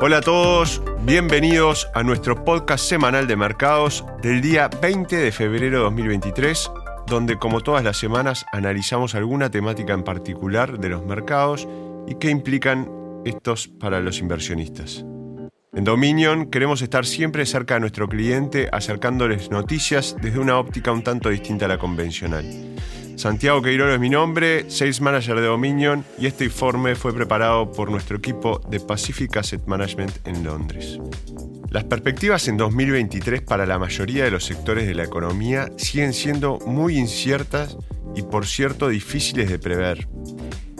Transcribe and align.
Hola 0.00 0.18
a 0.18 0.20
todos, 0.20 0.82
bienvenidos 1.02 1.88
a 1.94 2.02
nuestro 2.02 2.44
podcast 2.44 2.84
semanal 2.84 3.28
de 3.28 3.36
mercados 3.36 4.04
del 4.22 4.40
día 4.40 4.68
20 4.68 5.16
de 5.16 5.30
febrero 5.30 5.78
de 5.78 5.84
2023, 5.84 6.68
donde 7.06 7.38
como 7.38 7.60
todas 7.60 7.84
las 7.84 7.96
semanas 7.96 8.44
analizamos 8.52 9.14
alguna 9.14 9.50
temática 9.50 9.94
en 9.94 10.02
particular 10.02 10.80
de 10.80 10.88
los 10.88 11.06
mercados 11.06 11.68
y 12.08 12.16
qué 12.16 12.28
implican 12.30 12.90
estos 13.24 13.68
para 13.68 14.00
los 14.00 14.18
inversionistas. 14.18 15.04
En 15.72 15.84
Dominion 15.84 16.50
queremos 16.50 16.82
estar 16.82 17.06
siempre 17.06 17.46
cerca 17.46 17.74
de 17.74 17.80
nuestro 17.80 18.08
cliente 18.08 18.68
acercándoles 18.72 19.50
noticias 19.52 20.16
desde 20.20 20.40
una 20.40 20.58
óptica 20.58 20.90
un 20.90 21.04
tanto 21.04 21.28
distinta 21.30 21.66
a 21.66 21.68
la 21.68 21.78
convencional. 21.78 22.44
Santiago 23.16 23.62
Queirolo 23.62 23.94
es 23.94 24.00
mi 24.00 24.10
nombre, 24.10 24.68
Sales 24.68 25.00
Manager 25.00 25.36
de 25.36 25.46
Dominion, 25.46 26.04
y 26.18 26.26
este 26.26 26.44
informe 26.44 26.96
fue 26.96 27.14
preparado 27.14 27.70
por 27.70 27.90
nuestro 27.90 28.16
equipo 28.16 28.60
de 28.68 28.80
Pacific 28.80 29.36
Asset 29.36 29.64
Management 29.66 30.26
en 30.26 30.42
Londres. 30.42 30.98
Las 31.70 31.84
perspectivas 31.84 32.48
en 32.48 32.56
2023 32.56 33.42
para 33.42 33.66
la 33.66 33.78
mayoría 33.78 34.24
de 34.24 34.30
los 34.30 34.44
sectores 34.44 34.86
de 34.86 34.94
la 34.94 35.04
economía 35.04 35.70
siguen 35.76 36.12
siendo 36.12 36.58
muy 36.66 36.98
inciertas 36.98 37.76
y 38.16 38.22
por 38.22 38.46
cierto 38.46 38.88
difíciles 38.88 39.48
de 39.48 39.58
prever. 39.58 40.08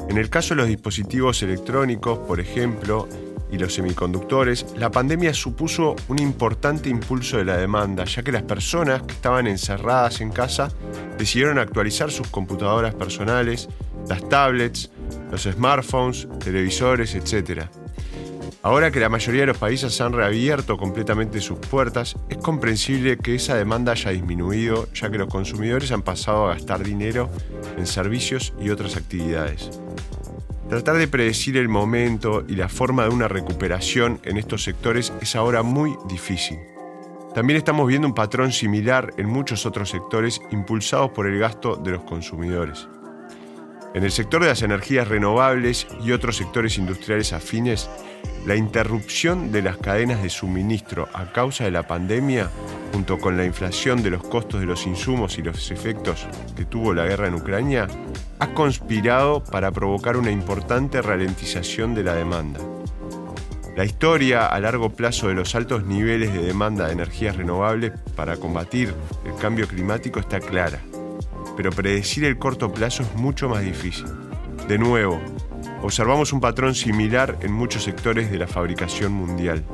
En 0.09 0.19
el 0.19 0.29
caso 0.29 0.55
de 0.55 0.61
los 0.61 0.69
dispositivos 0.69 1.43
electrónicos, 1.43 2.19
por 2.19 2.41
ejemplo, 2.41 3.09
y 3.55 3.59
los 3.59 3.75
semiconductores, 3.75 4.67
la 4.77 4.91
pandemia 4.91 5.33
supuso 5.33 5.95
un 6.09 6.19
importante 6.19 6.89
impulso 6.89 7.37
de 7.37 7.45
la 7.45 7.57
demanda, 7.57 8.05
ya 8.05 8.23
que 8.23 8.33
las 8.33 8.43
personas 8.43 9.03
que 9.03 9.13
estaban 9.13 9.47
encerradas 9.47 10.21
en 10.21 10.31
casa 10.31 10.73
decidieron 11.17 11.59
actualizar 11.59 12.11
sus 12.11 12.27
computadoras 12.29 12.95
personales, 12.95 13.69
las 14.09 14.29
tablets, 14.29 14.91
los 15.31 15.43
smartphones, 15.45 16.29
televisores, 16.41 17.15
etc. 17.15 17.67
Ahora 18.63 18.91
que 18.91 18.99
la 18.99 19.09
mayoría 19.09 19.43
de 19.43 19.49
los 19.49 19.59
países 19.59 20.01
han 20.01 20.15
reabierto 20.15 20.77
completamente 20.77 21.41
sus 21.41 21.59
puertas, 21.59 22.17
es 22.29 22.39
comprensible 22.39 23.19
que 23.19 23.37
esa 23.37 23.55
demanda 23.55 23.93
haya 23.93 24.11
disminuido, 24.11 24.89
ya 24.95 25.11
que 25.11 25.19
los 25.19 25.29
consumidores 25.29 25.93
han 25.93 26.03
pasado 26.03 26.47
a 26.47 26.55
gastar 26.55 26.83
dinero 26.83 27.31
en 27.77 27.87
servicios 27.87 28.53
y 28.61 28.71
otras 28.71 28.97
actividades. 28.97 29.71
Tratar 30.69 30.97
de 30.97 31.09
predecir 31.09 31.59
el 31.59 31.69
momento 31.69 32.43
y 32.49 32.57
la 32.57 32.71
forma 32.71 33.05
de 33.05 33.11
una 33.11 33.29
recuperación 33.29 34.19
en 34.25 34.39
estos 34.39 34.65
sectores 34.65 35.13
es 35.21 35.37
ahora 35.37 35.63
muy 35.63 35.95
difícil. 36.09 36.59
También 37.35 37.59
estamos 37.59 37.87
viendo 37.87 38.09
un 38.09 38.15
patrón 38.15 38.51
similar 38.51 39.13
en 39.19 39.27
muchos 39.27 39.67
otros 39.67 39.91
sectores 39.91 40.41
impulsados 40.53 41.11
por 41.11 41.27
el 41.27 41.39
gasto 41.39 41.77
de 41.77 41.91
los 41.91 42.05
consumidores. 42.05 42.89
En 43.95 44.05
el 44.05 44.11
sector 44.11 44.43
de 44.43 44.49
las 44.49 44.63
energías 44.63 45.07
renovables 45.07 45.87
y 46.03 46.13
otros 46.13 46.37
sectores 46.37 46.79
industriales 46.79 47.33
afines, 47.33 47.91
la 48.47 48.57
interrupción 48.57 49.53
de 49.53 49.63
las 49.63 49.77
cadenas 49.77 50.23
de 50.23 50.31
suministro 50.31 51.09
a 51.13 51.31
causa 51.31 51.65
de 51.65 51.71
la 51.71 51.87
pandemia, 51.87 52.51
junto 52.93 53.19
con 53.19 53.37
la 53.37 53.45
inflación 53.45 54.03
de 54.03 54.11
los 54.11 54.23
costos 54.23 54.61
de 54.61 54.67
los 54.67 54.87
insumos 54.87 55.39
y 55.39 55.43
los 55.43 55.71
efectos 55.71 56.27
que 56.57 56.65
tuvo 56.65 56.95
la 56.95 57.05
guerra 57.05 57.29
en 57.29 57.35
Ucrania, 57.35 57.87
ha 58.39 58.49
conspirado 58.55 59.43
para 59.45 59.71
provocar 59.71 60.17
una 60.17 60.31
importante 60.31 61.03
ralentización 61.03 61.95
de 61.95 62.05
la 62.05 62.15
demanda. 62.15 62.61
La 63.77 63.85
historia 63.85 64.47
a 64.47 64.61
largo 64.61 64.91
plazo 64.91 65.29
de 65.29 65.35
los 65.35 65.55
altos 65.55 65.85
niveles 65.85 66.33
de 66.33 66.43
demanda 66.43 66.87
de 66.87 66.93
energías 66.93 67.37
renovables 67.37 67.93
para 68.15 68.37
combatir 68.37 68.95
el 69.25 69.35
cambio 69.37 69.67
climático 69.67 70.21
está 70.21 70.41
clara 70.41 70.81
pero 71.57 71.71
predecir 71.71 72.25
el 72.25 72.39
corto 72.39 72.73
plazo 72.73 73.03
es 73.03 73.15
mucho 73.15 73.49
más 73.49 73.63
difícil. 73.63 74.07
De 74.69 74.79
nuevo, 74.79 75.21
observamos 75.83 76.33
un 76.33 76.41
patrón 76.41 76.75
similar 76.75 77.39
en 77.43 77.53
muchos 77.53 77.85
sectores 77.85 78.31
de 78.31 78.39
la 78.39 78.47
fabricación 78.47 79.13
mundial. 79.13 79.65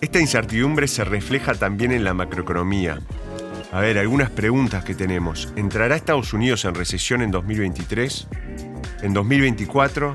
Esta 0.00 0.20
incertidumbre 0.20 0.86
se 0.88 1.04
refleja 1.04 1.54
también 1.54 1.92
en 1.92 2.04
la 2.04 2.14
macroeconomía. 2.14 3.00
A 3.70 3.80
ver, 3.80 3.98
algunas 3.98 4.30
preguntas 4.30 4.82
que 4.82 4.94
tenemos. 4.94 5.52
¿Entrará 5.54 5.94
Estados 5.94 6.32
Unidos 6.32 6.64
en 6.64 6.74
recesión 6.74 7.20
en 7.20 7.30
2023? 7.30 8.28
¿En 9.02 9.12
2024? 9.12 10.12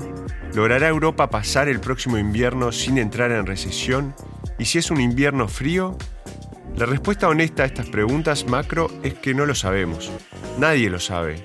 ¿Logrará 0.54 0.88
Europa 0.88 1.30
pasar 1.30 1.68
el 1.68 1.78
próximo 1.78 2.18
invierno 2.18 2.72
sin 2.72 2.98
entrar 2.98 3.30
en 3.30 3.46
recesión? 3.46 4.14
¿Y 4.58 4.64
si 4.64 4.78
es 4.78 4.90
un 4.90 5.00
invierno 5.00 5.46
frío, 5.46 5.96
la 6.76 6.86
respuesta 6.86 7.28
honesta 7.28 7.62
a 7.62 7.66
estas 7.66 7.88
preguntas 7.88 8.46
macro 8.48 8.90
es 9.04 9.14
que 9.14 9.34
no 9.34 9.46
lo 9.46 9.54
sabemos. 9.54 10.10
Nadie 10.58 10.90
lo 10.90 10.98
sabe. 10.98 11.36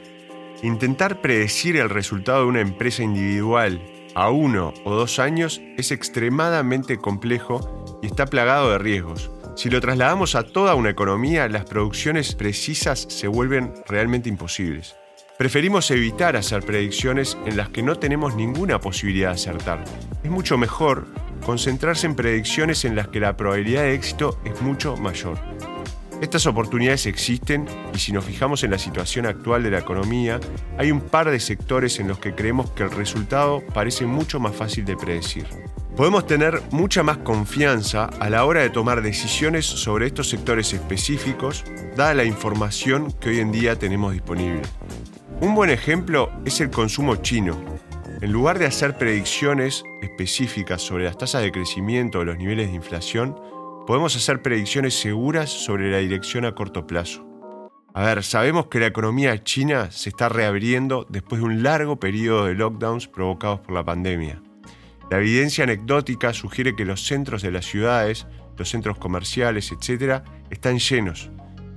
Intentar 0.63 1.21
predecir 1.21 1.77
el 1.77 1.91
resultado 1.91 2.41
de 2.41 2.47
una 2.47 2.61
empresa 2.61 3.03
individual 3.03 3.79
a 4.15 4.31
uno 4.31 4.73
o 4.83 4.95
dos 4.95 5.19
años 5.19 5.61
es 5.77 5.91
extremadamente 5.91 6.97
complejo 6.97 7.99
y 8.01 8.07
está 8.07 8.25
plagado 8.25 8.71
de 8.71 8.79
riesgos. 8.79 9.29
Si 9.59 9.69
lo 9.69 9.81
trasladamos 9.81 10.35
a 10.35 10.43
toda 10.43 10.73
una 10.75 10.91
economía, 10.91 11.49
las 11.49 11.65
producciones 11.65 12.33
precisas 12.33 13.05
se 13.09 13.27
vuelven 13.27 13.73
realmente 13.89 14.29
imposibles. 14.29 14.95
Preferimos 15.37 15.91
evitar 15.91 16.37
hacer 16.37 16.63
predicciones 16.63 17.37
en 17.45 17.57
las 17.57 17.67
que 17.67 17.83
no 17.83 17.97
tenemos 17.97 18.35
ninguna 18.35 18.79
posibilidad 18.79 19.31
de 19.31 19.35
acertar. 19.35 19.83
Es 20.23 20.31
mucho 20.31 20.57
mejor 20.57 21.07
concentrarse 21.45 22.07
en 22.07 22.15
predicciones 22.15 22.85
en 22.85 22.95
las 22.95 23.09
que 23.09 23.19
la 23.19 23.35
probabilidad 23.35 23.81
de 23.81 23.95
éxito 23.95 24.39
es 24.45 24.61
mucho 24.61 24.95
mayor. 24.95 25.37
Estas 26.21 26.45
oportunidades 26.45 27.05
existen 27.05 27.65
y 27.93 27.99
si 27.99 28.13
nos 28.13 28.23
fijamos 28.23 28.63
en 28.63 28.71
la 28.71 28.79
situación 28.79 29.25
actual 29.25 29.61
de 29.61 29.71
la 29.71 29.79
economía, 29.79 30.39
hay 30.77 30.89
un 30.89 31.01
par 31.01 31.29
de 31.29 31.39
sectores 31.41 31.99
en 31.99 32.07
los 32.07 32.19
que 32.19 32.33
creemos 32.33 32.71
que 32.71 32.83
el 32.83 32.91
resultado 32.91 33.61
parece 33.73 34.05
mucho 34.05 34.39
más 34.39 34.55
fácil 34.55 34.85
de 34.85 34.95
predecir. 34.95 35.47
Podemos 35.99 36.25
tener 36.25 36.61
mucha 36.71 37.03
más 37.03 37.17
confianza 37.17 38.05
a 38.05 38.29
la 38.29 38.45
hora 38.45 38.61
de 38.61 38.69
tomar 38.69 39.01
decisiones 39.01 39.65
sobre 39.65 40.07
estos 40.07 40.29
sectores 40.29 40.71
específicos, 40.71 41.65
dada 41.97 42.13
la 42.13 42.23
información 42.23 43.11
que 43.19 43.31
hoy 43.31 43.39
en 43.41 43.51
día 43.51 43.77
tenemos 43.77 44.13
disponible. 44.13 44.61
Un 45.41 45.55
buen 45.55 45.69
ejemplo 45.69 46.31
es 46.45 46.61
el 46.61 46.69
consumo 46.69 47.17
chino, 47.17 47.61
en 48.21 48.31
lugar 48.31 48.59
de 48.59 48.65
hacer 48.65 48.97
predicciones 48.97 49.83
específicas 50.01 50.81
sobre 50.81 51.03
las 51.03 51.17
tasas 51.17 51.41
de 51.41 51.51
crecimiento 51.51 52.19
o 52.19 52.23
los 52.23 52.37
niveles 52.37 52.69
de 52.69 52.75
inflación, 52.75 53.37
podemos 53.85 54.15
hacer 54.15 54.41
predicciones 54.41 54.97
seguras 54.97 55.49
sobre 55.49 55.91
la 55.91 55.97
dirección 55.97 56.45
a 56.45 56.55
corto 56.55 56.87
plazo. 56.87 57.27
A 57.93 58.03
ver, 58.03 58.23
sabemos 58.23 58.67
que 58.67 58.79
la 58.79 58.87
economía 58.87 59.43
china 59.43 59.91
se 59.91 60.07
está 60.07 60.29
reabriendo 60.29 61.05
después 61.09 61.41
de 61.41 61.47
un 61.47 61.61
largo 61.61 61.99
periodo 61.99 62.45
de 62.45 62.55
lockdowns 62.55 63.09
provocados 63.09 63.59
por 63.59 63.73
la 63.73 63.83
pandemia. 63.83 64.41
La 65.11 65.17
evidencia 65.17 65.63
anecdótica 65.63 66.33
sugiere 66.33 66.75
que 66.75 66.85
los 66.85 67.05
centros 67.05 67.41
de 67.41 67.51
las 67.51 67.65
ciudades, 67.65 68.27
los 68.57 68.69
centros 68.69 68.97
comerciales, 68.97 69.71
etc., 69.71 70.21
están 70.51 70.79
llenos, 70.79 71.31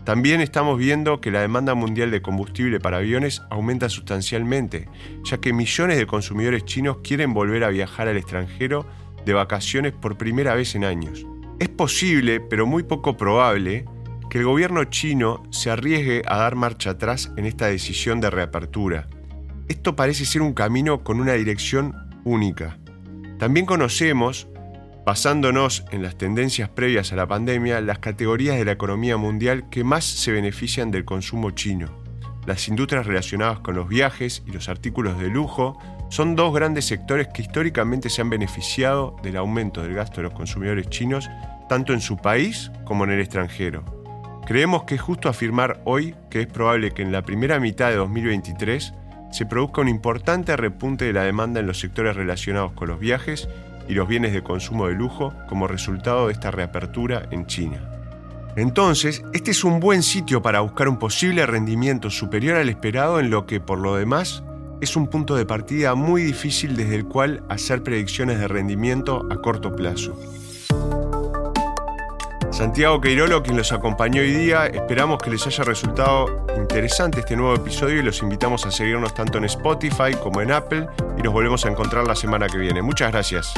también 0.04 0.41
estamos 0.41 0.78
viendo 0.78 1.20
que 1.20 1.31
la 1.31 1.43
demanda 1.43 1.75
mundial 1.75 2.10
de 2.10 2.22
combustible 2.22 2.81
para 2.81 2.97
aviones 2.97 3.41
aumenta 3.50 3.88
sustancialmente, 3.88 4.88
ya 5.22 5.38
que 5.38 5.53
millones 5.53 5.97
de 5.97 6.06
consumidores 6.06 6.65
chinos 6.65 6.98
quieren 7.04 7.32
volver 7.32 7.62
a 7.62 7.69
viajar 7.69 8.09
al 8.09 8.16
extranjero 8.16 8.84
de 9.25 9.32
vacaciones 9.32 9.93
por 9.93 10.19
primera 10.19 10.56
vez 10.56 10.75
en 10.75 10.84
años. 10.84 11.25
Es 11.60 11.69
posible, 11.69 12.41
pero 12.41 12.66
muy 12.66 12.82
poco 12.82 13.16
probable, 13.16 13.84
que 14.28 14.38
el 14.38 14.44
gobierno 14.44 14.82
chino 14.84 15.44
se 15.53 15.70
arriesgue 15.70 16.22
a 16.26 16.38
dar 16.38 16.56
marcha 16.56 16.91
atrás 16.91 17.31
en 17.37 17.47
esta 17.47 17.66
decisión 17.66 18.20
de 18.20 18.31
reapertura. 18.31 19.06
Esto 19.69 19.94
parece 19.94 20.25
ser 20.25 20.43
un 20.43 20.53
camino 20.53 21.04
con 21.04 21.20
una 21.20 21.34
dirección 21.34 21.94
única. 22.25 22.81
También 23.38 23.66
conocemos 23.66 24.48
basándonos 25.04 25.84
en 25.91 26.03
las 26.03 26.16
tendencias 26.16 26.69
previas 26.69 27.12
a 27.12 27.16
la 27.16 27.26
pandemia, 27.26 27.81
las 27.81 27.98
categorías 27.98 28.56
de 28.56 28.65
la 28.65 28.72
economía 28.72 29.16
mundial 29.16 29.69
que 29.69 29.84
más 29.84 30.04
se 30.04 30.32
benefician 30.32 30.91
del 30.91 31.04
consumo 31.04 31.50
chino. 31.50 31.88
Las 32.47 32.69
industrias 32.69 33.06
relacionadas 33.06 33.60
con 33.60 33.76
los 33.76 33.88
viajes 33.88 34.43
y 34.46 34.52
los 34.52 34.69
artículos 34.69 35.19
de 35.19 35.29
lujo 35.29 35.79
son 36.08 36.37
dos 36.37 36.55
grandes 36.55 36.84
sectores 36.84 37.29
que 37.29 37.43
históricamente 37.43 38.11
se 38.11 38.20
han 38.20 38.31
beneficiado 38.31 39.17
del 39.23 39.37
aumento 39.37 39.82
del 39.82 39.94
gasto 39.94 40.17
de 40.17 40.25
los 40.25 40.35
consumidores 40.35 40.88
chinos, 40.88 41.31
tanto 41.69 41.93
en 41.93 42.00
su 42.00 42.17
país 42.17 42.70
como 42.85 43.05
en 43.05 43.11
el 43.11 43.20
extranjero. 43.20 43.85
Creemos 44.44 44.85
que 44.85 44.96
es 44.96 45.00
justo 45.00 45.28
afirmar 45.28 45.81
hoy 45.85 46.14
que 46.31 46.43
es 46.43 46.46
probable 46.49 46.90
que 46.90 47.02
en 47.02 47.12
la 47.12 47.23
primera 47.23 47.61
mitad 47.61 47.90
de 47.90 47.96
2023 47.96 48.93
se 49.32 49.46
produzca 49.46 49.81
un 49.81 49.88
importante 49.88 50.56
repunte 50.56 51.06
de 51.06 51.12
la 51.12 51.25
demanda 51.25 51.61
en 51.61 51.67
los 51.67 51.81
sectores 51.81 52.14
relacionados 52.14 52.73
con 52.73 52.88
los 52.88 53.00
viajes 53.00 53.49
y 53.88 53.94
los 53.94 54.06
bienes 54.06 54.32
de 54.32 54.43
consumo 54.43 54.87
de 54.87 54.94
lujo 54.94 55.34
como 55.49 55.67
resultado 55.67 56.26
de 56.26 56.34
esta 56.34 56.50
reapertura 56.50 57.26
en 57.31 57.46
China. 57.46 57.81
Entonces, 58.56 59.23
este 59.32 59.50
es 59.50 59.64
un 59.64 59.81
buen 59.81 60.02
sitio 60.02 60.43
para 60.43 60.61
buscar 60.61 60.88
un 60.88 60.99
posible 60.99 61.46
rendimiento 61.46 62.11
superior 62.11 62.58
al 62.58 62.69
esperado 62.69 63.19
en 63.19 63.31
lo 63.31 63.46
que, 63.46 63.61
por 63.61 63.79
lo 63.79 63.96
demás, 63.96 64.43
es 64.82 64.96
un 64.96 65.06
punto 65.06 65.35
de 65.35 65.46
partida 65.46 65.94
muy 65.94 66.23
difícil 66.23 66.76
desde 66.76 66.96
el 66.96 67.06
cual 67.06 67.43
hacer 67.49 67.82
predicciones 67.82 68.38
de 68.38 68.49
rendimiento 68.49 69.26
a 69.31 69.37
corto 69.40 69.75
plazo. 69.75 70.19
Santiago 72.52 73.00
Queirolo, 73.00 73.43
quien 73.43 73.56
los 73.56 73.72
acompañó 73.72 74.20
hoy 74.20 74.31
día, 74.31 74.66
esperamos 74.66 75.22
que 75.22 75.31
les 75.31 75.46
haya 75.46 75.64
resultado 75.64 76.46
interesante 76.54 77.20
este 77.20 77.34
nuevo 77.34 77.54
episodio 77.54 78.00
y 78.00 78.02
los 78.02 78.20
invitamos 78.20 78.66
a 78.66 78.70
seguirnos 78.70 79.14
tanto 79.14 79.38
en 79.38 79.44
Spotify 79.44 80.12
como 80.22 80.43
en 80.43 80.52
Apple 80.52 80.87
y 81.16 81.22
nos 81.22 81.32
volvemos 81.32 81.64
a 81.64 81.70
encontrar 81.70 82.06
la 82.06 82.14
semana 82.14 82.49
que 82.49 82.58
viene. 82.58 82.82
Muchas 82.82 83.10
gracias. 83.10 83.54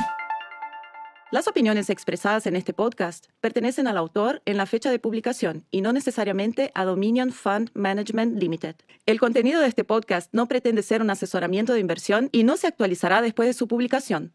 Las 1.32 1.49
opiniones 1.49 1.91
expresadas 1.91 2.46
en 2.46 2.55
este 2.55 2.73
podcast 2.73 3.26
pertenecen 3.41 3.88
al 3.88 3.96
autor 3.96 4.43
en 4.44 4.56
la 4.56 4.67
fecha 4.67 4.93
de 4.93 5.00
publicación 5.00 5.64
y 5.73 5.81
no 5.81 5.93
necesariamente 5.93 6.70
a 6.76 6.85
Dominion 6.85 7.32
Fund 7.32 7.73
Management 7.75 8.41
Limited. 8.41 8.76
El 9.06 9.19
contenido 9.19 9.61
de 9.61 9.67
este 9.67 9.82
podcast 9.82 10.32
no 10.32 10.46
pretende 10.46 10.85
ser 10.85 11.02
un 11.02 11.11
asesoramiento 11.11 11.73
de 11.73 11.81
inversión 11.81 12.29
y 12.31 12.44
no 12.44 12.56
se 12.56 12.69
actualizará 12.69 13.23
después 13.23 13.49
de 13.49 13.55
su 13.55 13.67
publicación. 13.67 14.35